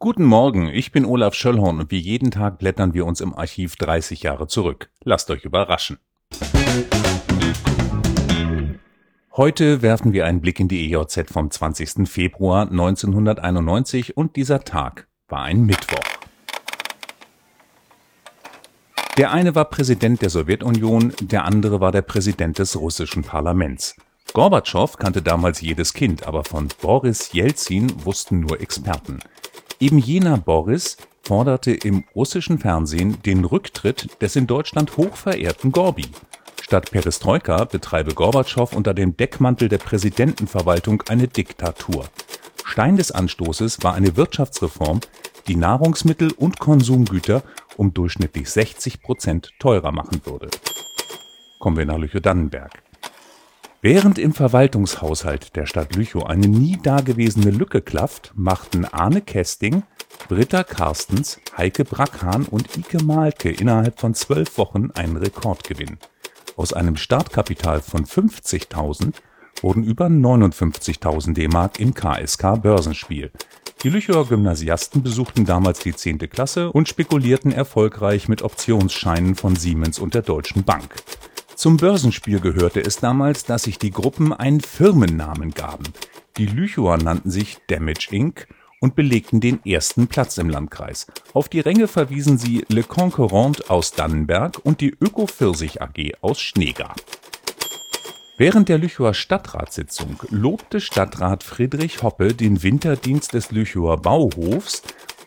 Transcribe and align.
Guten 0.00 0.24
Morgen, 0.24 0.68
ich 0.68 0.92
bin 0.92 1.06
Olaf 1.06 1.34
Schöllhorn 1.34 1.78
und 1.78 1.90
wie 1.90 1.98
jeden 1.98 2.30
Tag 2.30 2.58
blättern 2.58 2.92
wir 2.92 3.06
uns 3.06 3.20
im 3.22 3.32
Archiv 3.32 3.76
30 3.76 4.22
Jahre 4.22 4.48
zurück. 4.48 4.90
Lasst 5.02 5.30
euch 5.30 5.44
überraschen. 5.44 5.98
Heute 9.36 9.80
werfen 9.82 10.12
wir 10.12 10.26
einen 10.26 10.40
Blick 10.42 10.60
in 10.60 10.68
die 10.68 10.92
EJZ 10.92 11.30
vom 11.30 11.50
20. 11.50 12.06
Februar 12.06 12.62
1991 12.70 14.16
und 14.16 14.36
dieser 14.36 14.60
Tag 14.60 15.08
war 15.28 15.42
ein 15.42 15.64
Mittwoch. 15.64 16.04
Der 19.16 19.30
eine 19.30 19.54
war 19.54 19.64
Präsident 19.66 20.20
der 20.20 20.30
Sowjetunion, 20.30 21.14
der 21.22 21.44
andere 21.44 21.80
war 21.80 21.92
der 21.92 22.02
Präsident 22.02 22.58
des 22.58 22.78
russischen 22.78 23.22
Parlaments. 23.22 23.96
Gorbatschow 24.34 24.98
kannte 24.98 25.22
damals 25.22 25.60
jedes 25.60 25.94
Kind, 25.94 26.26
aber 26.26 26.42
von 26.42 26.68
Boris 26.82 27.32
Jelzin 27.32 28.04
wussten 28.04 28.40
nur 28.40 28.60
Experten. 28.60 29.20
Eben 29.84 29.98
jener 29.98 30.38
Boris 30.38 30.96
forderte 31.20 31.70
im 31.70 32.04
russischen 32.14 32.58
Fernsehen 32.58 33.20
den 33.20 33.44
Rücktritt 33.44 34.22
des 34.22 34.34
in 34.34 34.46
Deutschland 34.46 34.96
hochverehrten 34.96 35.72
Gorbi. 35.72 36.06
Statt 36.62 36.90
Perestroika 36.90 37.64
betreibe 37.64 38.14
Gorbatschow 38.14 38.72
unter 38.72 38.94
dem 38.94 39.14
Deckmantel 39.14 39.68
der 39.68 39.76
Präsidentenverwaltung 39.76 41.02
eine 41.10 41.28
Diktatur. 41.28 42.06
Stein 42.64 42.96
des 42.96 43.12
Anstoßes 43.12 43.82
war 43.82 43.92
eine 43.92 44.16
Wirtschaftsreform, 44.16 45.00
die 45.48 45.56
Nahrungsmittel 45.56 46.32
und 46.32 46.60
Konsumgüter 46.60 47.42
um 47.76 47.92
durchschnittlich 47.92 48.48
60 48.48 49.02
Prozent 49.02 49.50
teurer 49.58 49.92
machen 49.92 50.22
würde. 50.24 50.48
Kommen 51.58 51.76
wir 51.76 51.84
nach 51.84 51.98
Lüchow-Dannenberg. 51.98 52.82
Während 53.86 54.18
im 54.18 54.32
Verwaltungshaushalt 54.32 55.56
der 55.56 55.66
Stadt 55.66 55.94
Lüchow 55.94 56.24
eine 56.24 56.48
nie 56.48 56.78
dagewesene 56.82 57.50
Lücke 57.50 57.82
klafft, 57.82 58.32
machten 58.34 58.86
Arne 58.86 59.20
Kesting, 59.20 59.82
Britta 60.26 60.64
Karstens, 60.64 61.38
Heike 61.58 61.84
Brackhahn 61.84 62.46
und 62.46 62.78
Ike 62.78 63.04
Malke 63.04 63.50
innerhalb 63.50 64.00
von 64.00 64.14
zwölf 64.14 64.56
Wochen 64.56 64.90
einen 64.92 65.18
Rekordgewinn. 65.18 65.98
Aus 66.56 66.72
einem 66.72 66.96
Startkapital 66.96 67.82
von 67.82 68.06
50.000 68.06 69.16
wurden 69.60 69.84
über 69.84 70.06
59.000 70.06 71.34
D-Mark 71.34 71.78
im 71.78 71.92
KSK 71.92 72.62
Börsenspiel. 72.62 73.32
Die 73.82 73.90
Lüchower 73.90 74.26
Gymnasiasten 74.26 75.02
besuchten 75.02 75.44
damals 75.44 75.80
die 75.80 75.94
10. 75.94 76.20
Klasse 76.30 76.72
und 76.72 76.88
spekulierten 76.88 77.52
erfolgreich 77.52 78.28
mit 78.28 78.40
Optionsscheinen 78.40 79.34
von 79.34 79.56
Siemens 79.56 79.98
und 79.98 80.14
der 80.14 80.22
Deutschen 80.22 80.64
Bank. 80.64 80.88
Zum 81.56 81.76
Börsenspiel 81.76 82.40
gehörte 82.40 82.80
es 82.80 82.96
damals, 82.96 83.44
dass 83.44 83.62
sich 83.62 83.78
die 83.78 83.92
Gruppen 83.92 84.32
einen 84.32 84.60
Firmennamen 84.60 85.52
gaben. 85.52 85.84
Die 86.36 86.46
Lüchower 86.46 86.98
nannten 86.98 87.30
sich 87.30 87.58
Damage 87.68 88.08
Inc. 88.10 88.48
und 88.80 88.96
belegten 88.96 89.40
den 89.40 89.64
ersten 89.64 90.08
Platz 90.08 90.36
im 90.38 90.50
Landkreis. 90.50 91.06
Auf 91.32 91.48
die 91.48 91.60
Ränge 91.60 91.86
verwiesen 91.86 92.38
sie 92.38 92.64
Le 92.68 92.82
Concurrent 92.82 93.70
aus 93.70 93.92
Dannenberg 93.92 94.58
und 94.64 94.80
die 94.80 94.96
Öko 95.00 95.26
Pfirsich 95.26 95.80
AG 95.80 96.14
aus 96.20 96.40
Schneegar. 96.40 96.94
Während 98.36 98.68
der 98.68 98.78
Lüchower 98.78 99.14
Stadtratssitzung 99.14 100.18
lobte 100.30 100.80
Stadtrat 100.80 101.44
Friedrich 101.44 102.02
Hoppe 102.02 102.34
den 102.34 102.64
Winterdienst 102.64 103.32
des 103.32 103.52
Lüchower 103.52 103.96
Bauhofs 103.98 104.82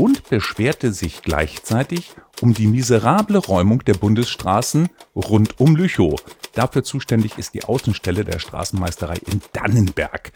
und 0.00 0.30
beschwerte 0.30 0.94
sich 0.94 1.20
gleichzeitig 1.20 2.12
um 2.40 2.54
die 2.54 2.66
miserable 2.66 3.36
Räumung 3.36 3.84
der 3.84 3.92
Bundesstraßen 3.92 4.88
rund 5.14 5.60
um 5.60 5.76
Lüchow. 5.76 6.18
Dafür 6.54 6.82
zuständig 6.82 7.36
ist 7.36 7.52
die 7.52 7.64
Außenstelle 7.64 8.24
der 8.24 8.38
Straßenmeisterei 8.38 9.18
in 9.30 9.42
Dannenberg. 9.52 10.32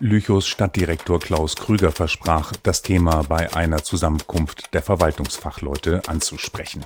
Lüchows 0.00 0.48
Stadtdirektor 0.48 1.20
Klaus 1.20 1.54
Krüger 1.54 1.92
versprach, 1.92 2.52
das 2.64 2.82
Thema 2.82 3.22
bei 3.22 3.54
einer 3.54 3.84
Zusammenkunft 3.84 4.74
der 4.74 4.82
Verwaltungsfachleute 4.82 6.02
anzusprechen. 6.08 6.84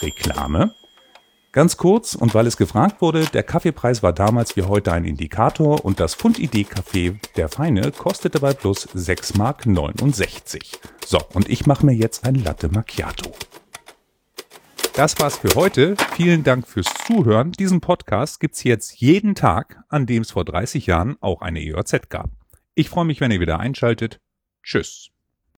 Reklame 0.00 0.74
Ganz 1.52 1.76
kurz 1.76 2.14
und 2.14 2.34
weil 2.34 2.46
es 2.46 2.56
gefragt 2.56 3.02
wurde, 3.02 3.26
der 3.26 3.42
Kaffeepreis 3.42 4.02
war 4.02 4.14
damals 4.14 4.56
wie 4.56 4.62
heute 4.62 4.90
ein 4.90 5.04
Indikator 5.04 5.84
und 5.84 6.00
das 6.00 6.14
Pfund-Idee-Kaffee 6.14 7.18
der 7.36 7.50
Feine 7.50 7.92
kostete 7.92 8.40
bei 8.40 8.54
Plus 8.54 8.88
6,69 8.88 9.36
Mark. 9.36 9.62
So, 11.06 11.18
und 11.34 11.50
ich 11.50 11.66
mache 11.66 11.84
mir 11.84 11.92
jetzt 11.92 12.24
ein 12.24 12.36
Latte 12.36 12.70
Macchiato. 12.70 13.32
Das 14.94 15.20
war's 15.20 15.36
für 15.36 15.54
heute. 15.54 15.94
Vielen 16.14 16.42
Dank 16.42 16.66
fürs 16.66 16.88
Zuhören. 17.06 17.52
Diesen 17.52 17.82
Podcast 17.82 18.40
gibt's 18.40 18.64
jetzt 18.64 18.98
jeden 19.00 19.34
Tag, 19.34 19.78
an 19.90 20.06
dem 20.06 20.22
es 20.22 20.30
vor 20.30 20.46
30 20.46 20.86
Jahren 20.86 21.16
auch 21.20 21.42
eine 21.42 21.60
EOZ 21.60 22.08
gab. 22.08 22.30
Ich 22.74 22.88
freue 22.88 23.04
mich, 23.04 23.20
wenn 23.20 23.30
ihr 23.30 23.40
wieder 23.40 23.60
einschaltet. 23.60 24.20
Tschüss. 24.62 25.11